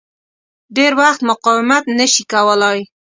[0.75, 2.79] ډېر وخت مقاومت نه شي کولای.